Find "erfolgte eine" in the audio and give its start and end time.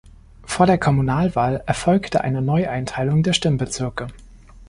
1.67-2.41